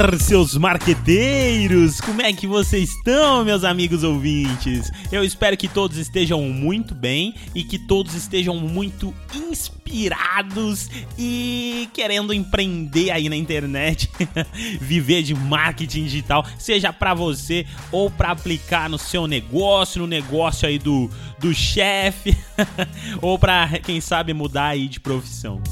[0.00, 2.00] Olá, seus marqueteiros!
[2.00, 4.90] Como é que vocês estão, meus amigos ouvintes?
[5.12, 10.88] Eu espero que todos estejam muito bem e que todos estejam muito inspirados
[11.18, 14.10] e querendo empreender aí na internet,
[14.80, 20.66] viver de marketing digital, seja para você ou para aplicar no seu negócio, no negócio
[20.66, 22.34] aí do, do chefe,
[23.20, 25.62] ou para quem sabe mudar aí de profissão.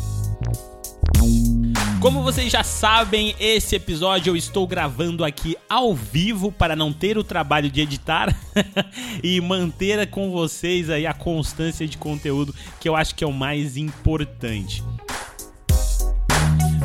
[2.01, 7.19] Como vocês já sabem, esse episódio eu estou gravando aqui ao vivo para não ter
[7.19, 8.33] o trabalho de editar
[9.21, 13.33] e manter com vocês aí a constância de conteúdo que eu acho que é o
[13.33, 14.85] mais importante.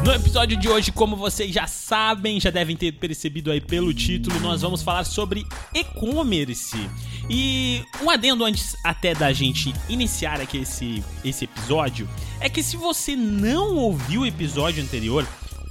[0.03, 4.37] No episódio de hoje, como vocês já sabem, já devem ter percebido aí pelo título,
[4.41, 6.89] nós vamos falar sobre e-commerce.
[7.29, 12.09] E um adendo antes até da gente iniciar aqui esse, esse episódio
[12.43, 15.25] é que se você não ouviu o episódio anterior,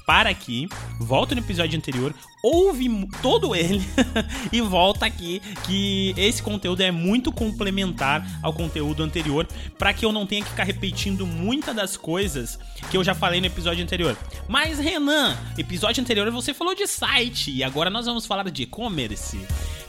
[0.07, 2.89] para aqui, volta no episódio anterior, ouve
[3.21, 3.83] todo ele
[4.51, 9.47] e volta aqui que esse conteúdo é muito complementar ao conteúdo anterior
[9.79, 12.59] para que eu não tenha que ficar repetindo muitas das coisas
[12.91, 14.17] que eu já falei no episódio anterior.
[14.49, 19.39] Mas Renan, episódio anterior você falou de site e agora nós vamos falar de e-commerce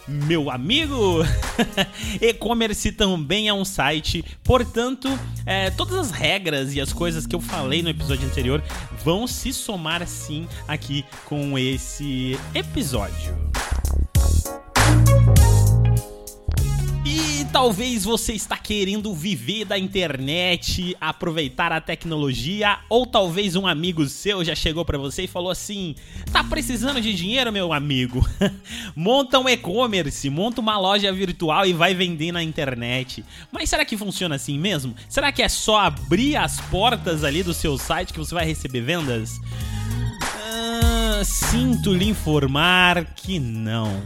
[0.08, 1.20] meu amigo!
[2.22, 5.08] E-commerce também é um site, portanto,
[5.46, 8.64] é, todas as regras e as coisas que eu falei no episódio anterior
[9.04, 13.53] vão se somar sim aqui com esse episódio.
[17.54, 24.44] Talvez você está querendo viver da internet, aproveitar a tecnologia, ou talvez um amigo seu
[24.44, 25.94] já chegou para você e falou assim:
[26.31, 28.28] "Tá precisando de dinheiro, meu amigo?
[28.96, 33.24] monta um e-commerce, monta uma loja virtual e vai vender na internet".
[33.52, 34.96] Mas será que funciona assim mesmo?
[35.08, 38.81] Será que é só abrir as portas ali do seu site que você vai receber
[38.81, 39.40] vendas?
[40.24, 44.02] Ah, sinto lhe informar que não.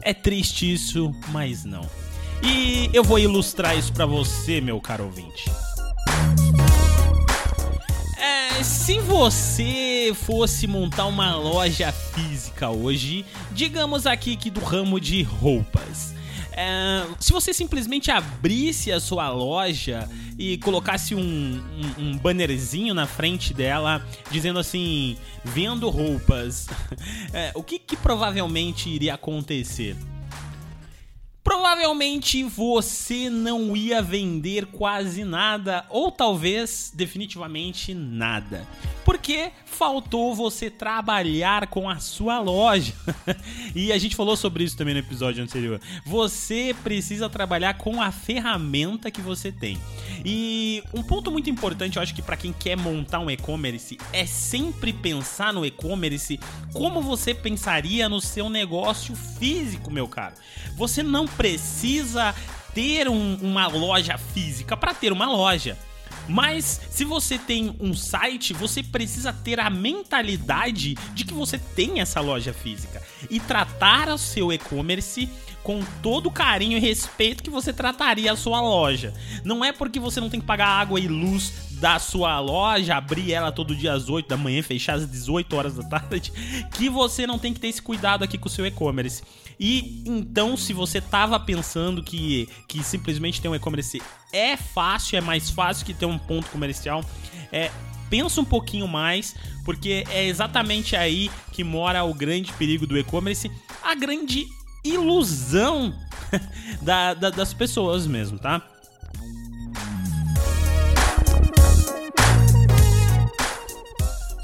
[0.00, 2.07] É triste isso, mas não.
[2.42, 5.50] E eu vou ilustrar isso para você, meu caro ouvinte.
[8.18, 15.22] É, se você fosse montar uma loja física hoje, digamos aqui que do ramo de
[15.22, 16.14] roupas.
[16.52, 23.06] É, se você simplesmente abrisse a sua loja e colocasse um, um, um, bannerzinho na
[23.06, 26.66] frente dela dizendo assim: vendo roupas,
[27.32, 29.96] é, o que, que provavelmente iria acontecer?
[31.48, 38.68] Provavelmente você não ia vender quase nada, ou talvez definitivamente nada.
[39.02, 42.92] Porque faltou você trabalhar com a sua loja.
[43.74, 45.80] e a gente falou sobre isso também no episódio anterior.
[46.04, 49.78] Você precisa trabalhar com a ferramenta que você tem.
[50.26, 54.26] E um ponto muito importante, eu acho que para quem quer montar um e-commerce é
[54.26, 56.38] sempre pensar no e-commerce
[56.74, 60.34] como você pensaria no seu negócio físico, meu caro.
[60.76, 62.34] Você não precisa
[62.74, 65.78] ter um, uma loja física para ter uma loja.
[66.28, 72.00] Mas se você tem um site, você precisa ter a mentalidade de que você tem
[72.00, 75.28] essa loja física e tratar o seu e-commerce
[75.62, 79.14] com todo o carinho e respeito que você trataria a sua loja.
[79.44, 83.32] Não é porque você não tem que pagar água e luz da sua loja, abrir
[83.32, 86.32] ela todo dia às 8 da manhã, fechar às 18 horas da tarde,
[86.72, 89.22] que você não tem que ter esse cuidado aqui com o seu e-commerce.
[89.58, 94.00] E então, se você tava pensando que, que simplesmente ter um e-commerce
[94.32, 97.04] é fácil, é mais fácil que ter um ponto comercial,
[97.50, 97.70] é,
[98.08, 103.50] pensa um pouquinho mais, porque é exatamente aí que mora o grande perigo do e-commerce,
[103.82, 104.46] a grande
[104.84, 105.92] ilusão
[106.80, 108.62] da, da, das pessoas mesmo, tá?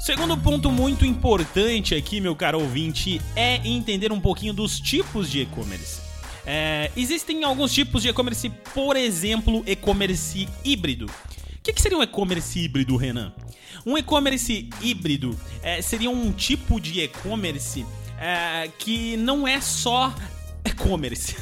[0.05, 5.41] Segundo ponto muito importante aqui, meu caro ouvinte, é entender um pouquinho dos tipos de
[5.41, 5.99] e-commerce.
[6.45, 11.07] É, existem alguns tipos de e-commerce, por exemplo, e-commerce híbrido.
[11.07, 13.33] O que, que, seria um e-commerce híbrido, Renan?
[13.83, 17.83] Um e-commerce híbrido é, seria um tipo de e-commerce
[18.19, 20.13] é, que não é só
[20.65, 21.35] e-commerce.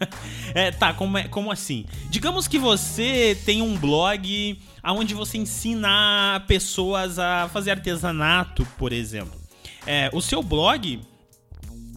[0.54, 1.84] é, tá, como, é, como assim?
[2.08, 9.38] Digamos que você tem um blog onde você ensina pessoas a fazer artesanato, por exemplo.
[9.86, 11.00] É, o seu blog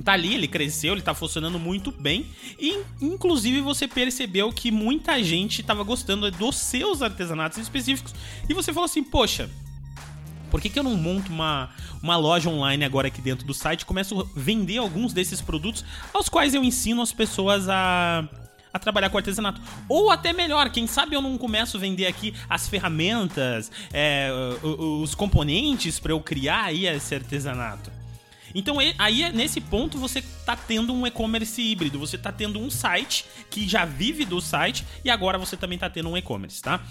[0.01, 2.25] tá ali, ele cresceu, ele tá funcionando muito bem.
[2.59, 8.13] E inclusive você percebeu que muita gente tava gostando dos seus artesanatos específicos.
[8.49, 9.49] E você falou assim, poxa.
[10.51, 11.69] Por que, que eu não monto uma,
[12.03, 15.83] uma loja online agora aqui dentro do site e começo a vender alguns desses produtos
[16.13, 18.27] aos quais eu ensino as pessoas a,
[18.73, 19.61] a trabalhar com artesanato.
[19.87, 24.29] Ou até melhor, quem sabe eu não começo a vender aqui as ferramentas, é,
[24.61, 28.00] os componentes para eu criar aí esse artesanato.
[28.53, 33.25] Então aí nesse ponto você está tendo um e-commerce híbrido, você está tendo um site
[33.49, 36.83] que já vive do site e agora você também está tendo um e-commerce, tá?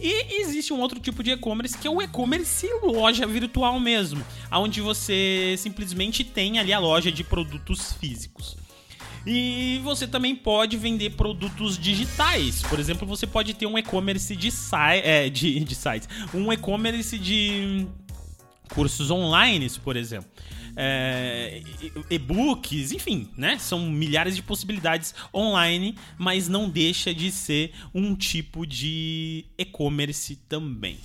[0.00, 4.80] E existe um outro tipo de e-commerce que é o e-commerce loja virtual mesmo, onde
[4.80, 8.56] você simplesmente tem ali a loja de produtos físicos.
[9.26, 12.62] E você também pode vender produtos digitais.
[12.62, 14.50] Por exemplo, você pode ter um e-commerce de,
[15.02, 17.86] é, de, de sites, um e-commerce de
[18.70, 20.30] cursos online, por exemplo.
[20.80, 21.60] É,
[22.08, 23.58] e-books, enfim, né?
[23.58, 30.96] São milhares de possibilidades online, mas não deixa de ser um tipo de e-commerce também.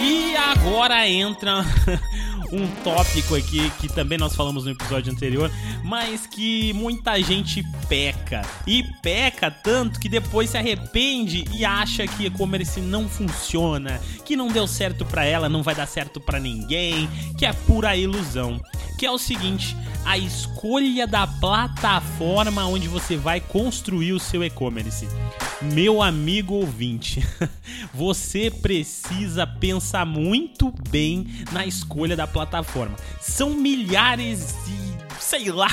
[0.00, 1.64] E agora entra
[2.52, 5.50] um tópico aqui que também nós falamos no episódio anterior,
[5.82, 8.42] mas que muita gente peca.
[8.66, 14.48] E peca tanto que depois se arrepende e acha que e-commerce não funciona, que não
[14.48, 18.60] deu certo para ela, não vai dar certo para ninguém, que é pura ilusão.
[18.98, 19.76] Que é o seguinte,
[20.08, 25.06] a escolha da plataforma onde você vai construir o seu e-commerce.
[25.60, 27.22] Meu amigo ouvinte,
[27.92, 32.96] você precisa pensar muito bem na escolha da plataforma.
[33.20, 34.88] São milhares e
[35.20, 35.68] sei lá,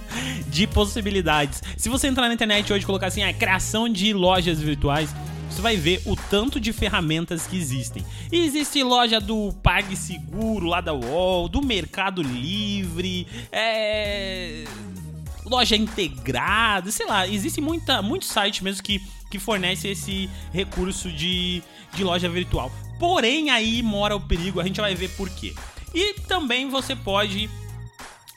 [0.48, 1.62] de possibilidades.
[1.78, 5.14] Se você entrar na internet hoje e colocar assim, a ah, criação de lojas virtuais,
[5.58, 8.04] você vai ver o tanto de ferramentas que existem.
[8.30, 14.64] E existe loja do PagSeguro, lá da UOL, do Mercado Livre, é...
[15.44, 21.60] loja integrada, sei lá, existe muita, muito site mesmo que, que fornece esse recurso de,
[21.92, 22.70] de loja virtual.
[23.00, 25.54] Porém, aí mora o perigo, a gente vai ver por quê.
[25.92, 27.50] E também você pode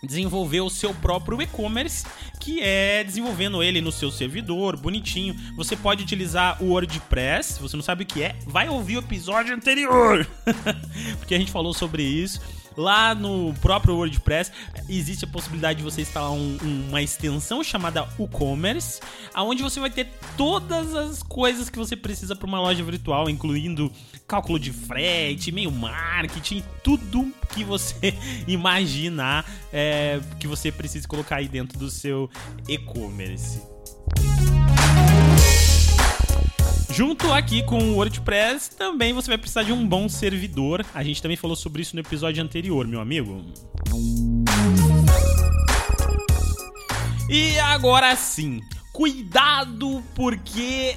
[0.03, 2.06] desenvolver o seu próprio e-commerce,
[2.39, 5.36] que é desenvolvendo ele no seu servidor, bonitinho.
[5.56, 9.00] Você pode utilizar o WordPress, se você não sabe o que é, vai ouvir o
[9.00, 10.27] episódio anterior,
[11.19, 12.42] porque a gente falou sobre isso.
[12.75, 14.51] Lá no próprio WordPress
[14.88, 16.57] existe a possibilidade de você instalar um,
[16.89, 19.01] uma extensão chamada WooCommerce,
[19.33, 20.07] aonde você vai ter
[20.38, 23.91] todas as coisas que você precisa para uma loja virtual, incluindo
[24.27, 28.13] cálculo de frete, e-mail marketing, tudo que você
[28.47, 32.29] imaginar é, que você precisa colocar aí dentro do seu
[32.68, 33.62] e-commerce.
[37.01, 40.86] Junto aqui com o WordPress, também você vai precisar de um bom servidor.
[40.94, 43.44] A gente também falou sobre isso no episódio anterior, meu amigo.
[47.27, 48.62] E agora sim,
[48.94, 50.95] cuidado porque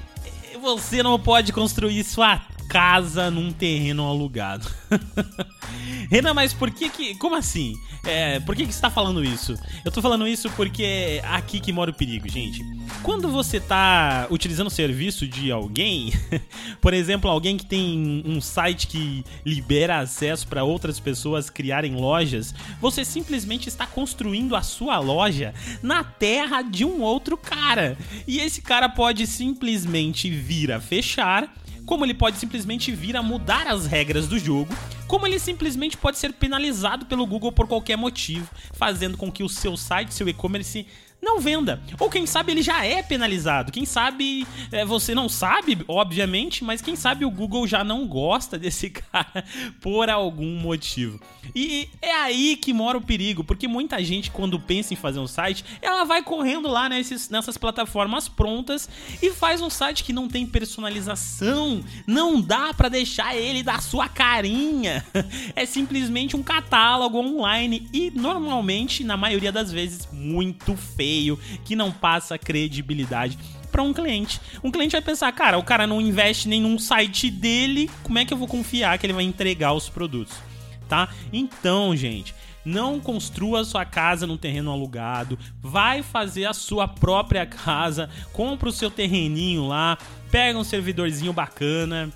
[0.61, 2.39] você não pode construir sua
[2.75, 4.69] casa num terreno alugado.
[6.11, 7.15] Renan, mas por que que.
[7.15, 7.77] Como assim?
[8.05, 9.55] É, por que, que você tá falando isso?
[9.85, 12.61] Eu tô falando isso porque é aqui que mora o perigo, gente.
[13.01, 16.13] Quando você tá utilizando o serviço de alguém,
[16.83, 22.53] por exemplo, alguém que tem um site que libera acesso para outras pessoas criarem lojas,
[22.81, 27.97] você simplesmente está construindo a sua loja na terra de um outro cara.
[28.27, 31.49] E esse cara pode simplesmente vir a fechar
[31.87, 34.75] como ele pode simplesmente vir a mudar as regras do jogo,
[35.07, 39.49] como ele simplesmente pode ser penalizado pelo Google por qualquer motivo, fazendo com que o
[39.49, 40.87] seu site, seu e-commerce
[41.25, 41.83] não venda.
[41.99, 43.73] Ou quem sabe ele já é penalizado.
[43.73, 48.57] Quem sabe é, você não sabe, obviamente, mas quem sabe o Google já não gosta
[48.59, 49.45] desse cara
[49.81, 51.19] por algum motivo.
[51.55, 55.27] E é aí que mora o perigo, porque muita gente, quando pensa em fazer um
[55.27, 58.89] site, ela vai correndo lá nesses, nessas plataformas prontas
[59.23, 61.83] e faz um site que não tem personalização.
[62.07, 65.05] Não dá para deixar ele da sua carinha.
[65.57, 71.77] É simplesmente um catálogo online e normalmente, na maioria das vezes, muito feio feio, que
[71.77, 73.39] não passa credibilidade
[73.71, 74.41] para um cliente.
[74.63, 78.25] Um cliente vai pensar, cara, o cara não investe nem num site dele, como é
[78.25, 80.35] que eu vou confiar que ele vai entregar os produtos?
[80.89, 81.09] Tá?
[81.33, 88.11] Então, gente, não construa sua casa num terreno alugado, vai fazer a sua própria casa,
[88.33, 89.99] compra o seu terreninho lá,
[90.31, 92.13] pega um servidorzinho bacana,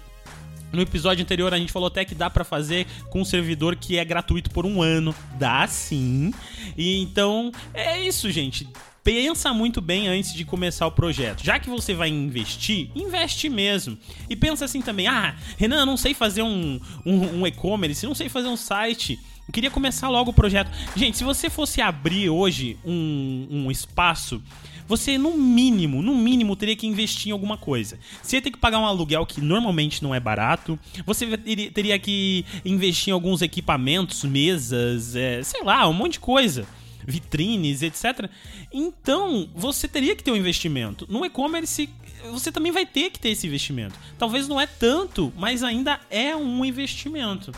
[0.72, 3.98] no episódio anterior a gente falou até que dá para fazer com um servidor que
[3.98, 5.14] é gratuito por um ano.
[5.38, 6.32] Dá sim.
[6.76, 8.68] E então é isso, gente
[9.08, 11.42] pensa muito bem antes de começar o projeto.
[11.42, 13.96] Já que você vai investir, investe mesmo.
[14.28, 18.28] E pensa assim também: ah, Renan, não sei fazer um, um, um e-commerce, não sei
[18.28, 19.18] fazer um site.
[19.48, 20.70] Eu queria começar logo o projeto.
[20.94, 24.42] Gente, se você fosse abrir hoje um, um espaço
[24.86, 27.98] você no mínimo, no mínimo teria que investir em alguma coisa.
[28.22, 32.44] Você ia ter que pagar um aluguel que normalmente não é barato, você teria que
[32.64, 36.66] investir em alguns equipamentos, mesas, é, sei lá, um monte de coisa
[37.06, 38.30] vitrines, etc.
[38.70, 41.06] Então, você teria que ter um investimento.
[41.08, 41.88] No e-commerce,
[42.30, 43.98] você também vai ter que ter esse investimento.
[44.18, 47.50] Talvez não é tanto, mas ainda é um investimento.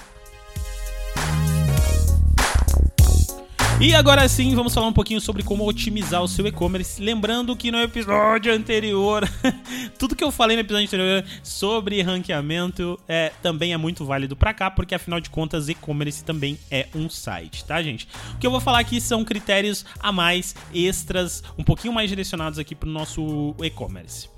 [3.81, 7.03] E agora sim, vamos falar um pouquinho sobre como otimizar o seu e-commerce.
[7.03, 9.27] Lembrando que no episódio anterior,
[9.99, 14.53] tudo que eu falei no episódio anterior sobre ranqueamento é, também é muito válido para
[14.53, 18.07] cá, porque afinal de contas, e-commerce também é um site, tá, gente?
[18.35, 22.59] O que eu vou falar aqui são critérios a mais, extras, um pouquinho mais direcionados
[22.59, 24.29] aqui pro nosso e-commerce.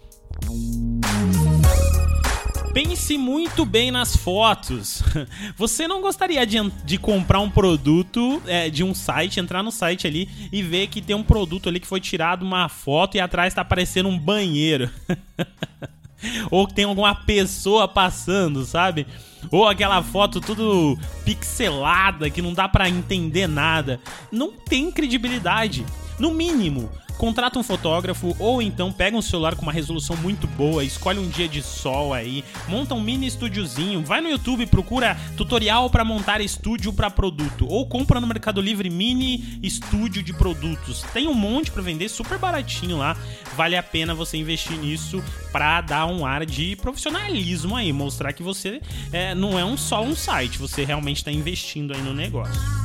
[2.72, 5.02] Pense muito bem nas fotos.
[5.58, 10.06] Você não gostaria de, de comprar um produto é, de um site, entrar no site
[10.06, 13.52] ali e ver que tem um produto ali que foi tirado uma foto e atrás
[13.52, 14.90] está aparecendo um banheiro.
[16.50, 19.06] Ou que tem alguma pessoa passando, sabe?
[19.50, 24.00] Ou aquela foto tudo pixelada que não dá para entender nada.
[24.30, 25.84] Não tem credibilidade.
[26.18, 30.84] No mínimo, contrata um fotógrafo ou então pega um celular com uma resolução muito boa,
[30.84, 35.88] escolhe um dia de sol aí, monta um mini estúdiozinho, vai no YouTube, procura tutorial
[35.90, 41.02] para montar estúdio para produto ou compra no Mercado Livre mini estúdio de produtos.
[41.12, 43.16] Tem um monte para vender, super baratinho lá.
[43.56, 48.42] Vale a pena você investir nisso para dar um ar de profissionalismo aí, mostrar que
[48.42, 48.80] você
[49.12, 52.81] é, não é um só um site, você realmente está investindo aí no negócio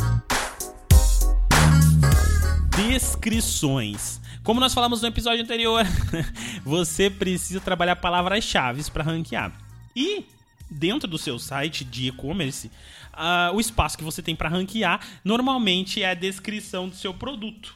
[2.78, 4.22] descrições.
[4.44, 5.84] Como nós falamos no episódio anterior,
[6.64, 9.52] você precisa trabalhar palavras-chave para ranquear.
[9.96, 10.24] E
[10.70, 12.68] dentro do seu site de e-commerce,
[13.14, 17.76] uh, o espaço que você tem para ranquear normalmente é a descrição do seu produto.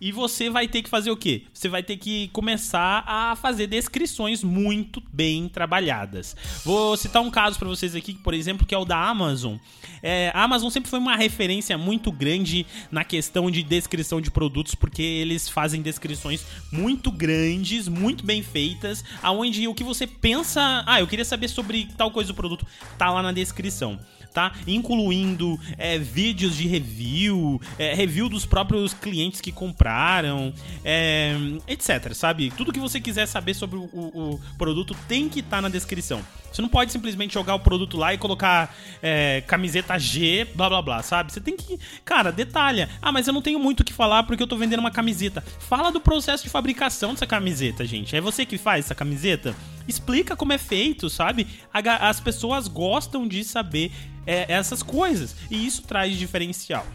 [0.00, 1.44] E você vai ter que fazer o quê?
[1.52, 6.36] Você vai ter que começar a fazer descrições muito bem trabalhadas.
[6.64, 9.56] Vou citar um caso para vocês aqui, por exemplo, que é o da Amazon.
[10.02, 14.74] É, a Amazon sempre foi uma referência muito grande na questão de descrição de produtos,
[14.74, 21.00] porque eles fazem descrições muito grandes, muito bem feitas, aonde o que você pensa, ah,
[21.00, 22.66] eu queria saber sobre tal coisa do produto,
[22.98, 23.98] tá lá na descrição
[24.32, 24.52] tá?
[24.66, 30.52] Incluindo é, vídeos de review, é, review dos próprios clientes que compraram,
[30.84, 31.34] é,
[31.66, 32.50] etc, sabe?
[32.50, 36.22] Tudo que você quiser saber sobre o, o, produto tem que estar tá na descrição.
[36.56, 40.80] Você não pode simplesmente jogar o produto lá e colocar é, camiseta G, blá blá
[40.80, 41.30] blá, sabe?
[41.30, 41.78] Você tem que.
[42.02, 42.88] Cara, detalha.
[43.02, 45.44] Ah, mas eu não tenho muito o que falar porque eu tô vendendo uma camiseta.
[45.58, 48.16] Fala do processo de fabricação dessa camiseta, gente.
[48.16, 49.54] É você que faz essa camiseta?
[49.86, 51.46] Explica como é feito, sabe?
[51.70, 53.92] As pessoas gostam de saber
[54.26, 55.36] é, essas coisas.
[55.50, 56.86] E isso traz diferencial.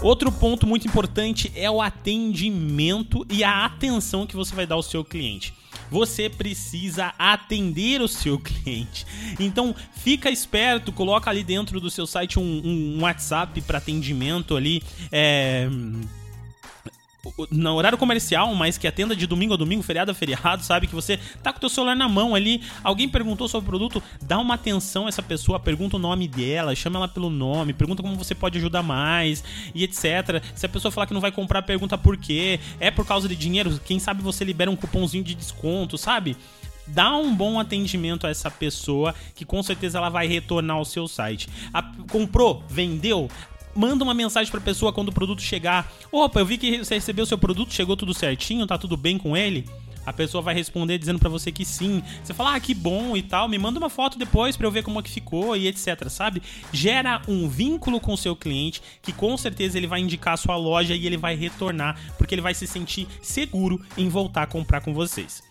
[0.00, 4.82] Outro ponto muito importante é o atendimento e a atenção que você vai dar ao
[4.82, 5.52] seu cliente.
[5.94, 9.06] Você precisa atender o seu cliente.
[9.38, 14.82] Então, fica esperto, coloca ali dentro do seu site um, um WhatsApp para atendimento ali.
[15.12, 15.68] É
[17.50, 20.86] no horário comercial, mas que atenda de domingo a domingo, feriado a feriado, sabe?
[20.86, 24.02] Que você tá com o teu celular na mão ali, alguém perguntou sobre o produto,
[24.22, 28.02] dá uma atenção a essa pessoa, pergunta o nome dela, chama ela pelo nome, pergunta
[28.02, 29.42] como você pode ajudar mais
[29.74, 30.42] e etc.
[30.54, 32.60] Se a pessoa falar que não vai comprar, pergunta por quê.
[32.80, 33.80] É por causa de dinheiro?
[33.84, 36.36] Quem sabe você libera um cupomzinho de desconto, sabe?
[36.86, 41.08] dá um bom atendimento a essa pessoa que com certeza ela vai retornar ao seu
[41.08, 41.48] site.
[41.72, 43.28] A, comprou, vendeu,
[43.74, 45.90] manda uma mensagem pra pessoa quando o produto chegar.
[46.10, 49.18] Opa, eu vi que você recebeu o seu produto, chegou tudo certinho, tá tudo bem
[49.18, 49.64] com ele?
[50.06, 52.02] A pessoa vai responder dizendo para você que sim.
[52.22, 54.82] Você fala, ah, que bom e tal, me manda uma foto depois para eu ver
[54.82, 56.42] como é que ficou e etc, sabe?
[56.72, 60.56] Gera um vínculo com o seu cliente que com certeza ele vai indicar a sua
[60.56, 64.80] loja e ele vai retornar, porque ele vai se sentir seguro em voltar a comprar
[64.80, 65.42] com vocês.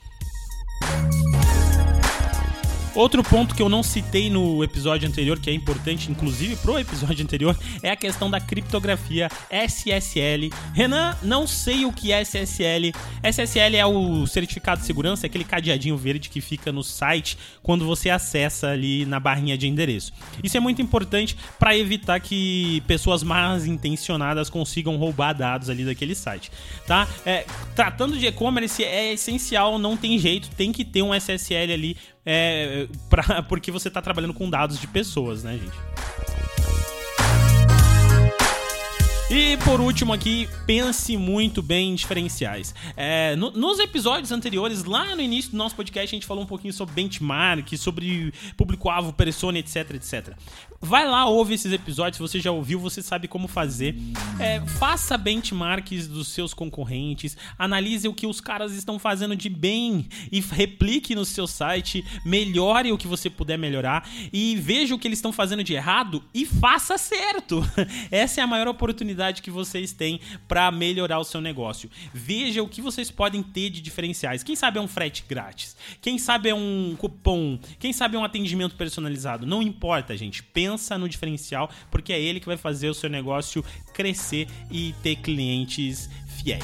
[2.95, 7.23] Outro ponto que eu não citei no episódio anterior, que é importante, inclusive pro episódio
[7.25, 10.51] anterior, é a questão da criptografia SSL.
[10.75, 12.93] Renan, não sei o que é SSL.
[13.23, 17.83] SSL é o certificado de segurança, é aquele cadeadinho verde que fica no site quando
[17.83, 20.13] você acessa ali na barrinha de endereço.
[20.43, 26.13] Isso é muito importante para evitar que pessoas mal intencionadas consigam roubar dados ali daquele
[26.13, 26.51] site,
[26.85, 27.07] tá?
[27.25, 27.45] É,
[27.75, 32.87] tratando de e-commerce é essencial, não tem jeito, tem que ter um SSL ali é,
[33.09, 35.92] pra, porque você está trabalhando com dados de pessoas, né, gente?
[39.35, 42.75] E por último aqui, pense muito bem em diferenciais.
[42.95, 46.45] É, no, nos episódios anteriores, lá no início do nosso podcast, a gente falou um
[46.45, 50.37] pouquinho sobre benchmark, sobre público-alvo, persona, etc, etc.
[50.79, 53.95] Vai lá, ouve esses episódios, se você já ouviu, você sabe como fazer.
[54.39, 60.07] É, faça benchmarks dos seus concorrentes, analise o que os caras estão fazendo de bem
[60.31, 65.07] e replique no seu site, melhore o que você puder melhorar e veja o que
[65.07, 67.67] eles estão fazendo de errado e faça certo.
[68.11, 71.89] Essa é a maior oportunidade que vocês têm para melhorar o seu negócio.
[72.13, 74.43] Veja o que vocês podem ter de diferenciais.
[74.43, 78.23] Quem sabe é um frete grátis, quem sabe é um cupom, quem sabe é um
[78.23, 79.45] atendimento personalizado.
[79.45, 80.43] Não importa, gente.
[80.43, 83.63] Pensa no diferencial, porque é ele que vai fazer o seu negócio
[83.93, 86.63] crescer e ter clientes fiéis.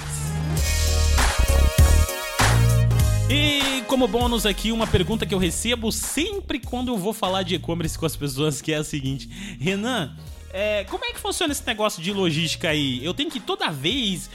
[3.31, 7.53] E como bônus aqui, uma pergunta que eu recebo sempre quando eu vou falar de
[7.53, 10.15] e-commerce com as pessoas, que é a seguinte: Renan,
[10.51, 13.03] é, como é que funciona esse negócio de logística aí?
[13.03, 14.29] Eu tenho que toda vez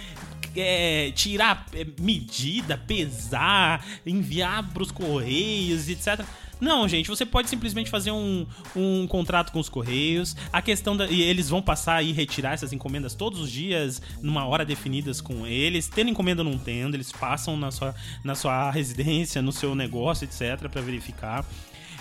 [0.57, 6.25] é, tirar é, medida, pesar, enviar para os correios, etc.
[6.61, 10.37] Não, gente, você pode simplesmente fazer um, um contrato com os Correios.
[10.53, 11.07] A questão da.
[11.07, 15.47] E eles vão passar e retirar essas encomendas todos os dias, numa hora definidas com
[15.47, 15.89] eles.
[15.89, 20.25] Tendo encomenda ou não tendo, eles passam na sua, na sua residência, no seu negócio,
[20.25, 21.45] etc., para verificar.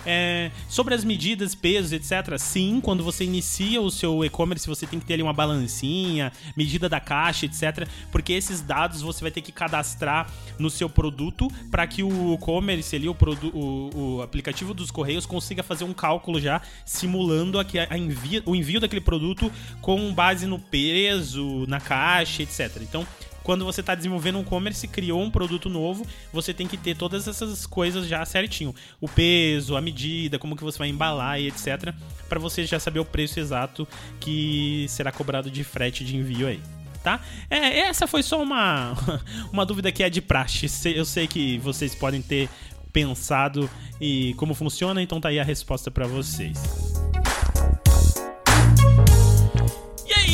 [0.06, 2.38] É, sobre as medidas, pesos, etc.
[2.38, 6.88] Sim, quando você inicia o seu e-commerce, você tem que ter ali uma balancinha, medida
[6.88, 7.88] da caixa, etc.
[8.10, 12.94] Porque esses dados você vai ter que cadastrar no seu produto para que o e-commerce
[12.94, 13.16] ali, o,
[13.52, 18.54] o, o, aplicativo dos Correios, consiga fazer um cálculo já simulando a, a envia, o
[18.54, 22.82] envio daquele produto com base no peso, na caixa, etc.
[22.82, 23.06] Então,
[23.44, 27.28] quando você está desenvolvendo um e-commerce, criou um produto novo, você tem que ter todas
[27.28, 28.74] essas coisas já certinho.
[29.00, 31.94] O peso, a medida, como que você vai embalar e etc.
[32.28, 33.86] para você já saber o preço exato
[34.18, 36.60] que será cobrado de frete de envio aí.
[37.02, 37.20] Tá?
[37.50, 38.96] É, essa foi só uma,
[39.52, 40.66] uma dúvida que é de praxe.
[40.96, 42.48] Eu sei que vocês podem ter
[42.94, 43.68] pensado
[44.00, 47.03] e como funciona, então tá aí a resposta para vocês.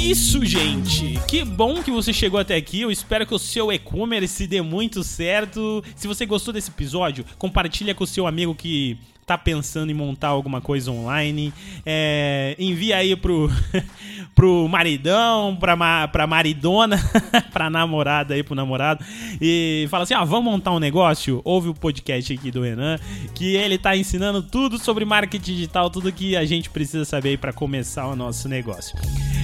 [0.00, 1.20] Isso, gente.
[1.28, 2.80] Que bom que você chegou até aqui.
[2.80, 5.84] Eu espero que o seu e-commerce dê muito certo.
[5.94, 8.98] Se você gostou desse episódio, compartilha com o seu amigo que
[9.30, 11.54] tá pensando em montar alguma coisa online,
[11.86, 13.48] é, envia aí pro,
[14.34, 16.98] pro maridão, pra, pra maridona,
[17.52, 19.04] pra namorada aí, pro namorado,
[19.40, 21.40] e fala assim: ó, ah, vamos montar um negócio?
[21.44, 22.98] Ouve o podcast aqui do Renan,
[23.32, 27.36] que ele tá ensinando tudo sobre marketing digital, tudo que a gente precisa saber aí
[27.36, 28.98] pra começar o nosso negócio.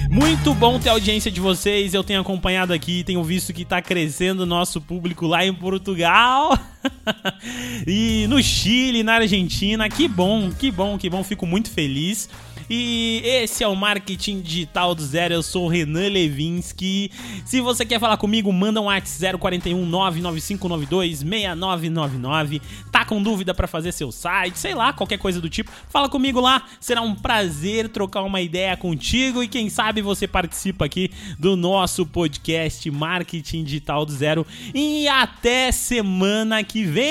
[0.09, 3.81] Muito bom ter a audiência de vocês, eu tenho acompanhado aqui, tenho visto que tá
[3.81, 6.57] crescendo o nosso público lá em Portugal.
[7.87, 9.89] e no Chile, na Argentina.
[9.89, 11.23] Que bom, que bom, que bom.
[11.23, 12.29] Fico muito feliz.
[12.69, 15.33] E esse é o Marketing Digital do Zero.
[15.33, 17.11] Eu sou o Renan Levinsky.
[17.45, 22.61] Se você quer falar comigo, manda um WhatsApp 041 99592 6999.
[22.91, 26.41] Tá com dúvida para fazer seu site, sei lá, qualquer coisa do tipo, fala comigo
[26.41, 26.63] lá.
[26.79, 32.05] Será um prazer trocar uma ideia contigo e quem sabe você participa aqui do nosso
[32.05, 34.45] podcast Marketing Digital do Zero.
[34.73, 37.07] E até semana que vem!